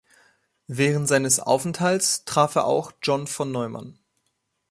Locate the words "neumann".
3.51-3.99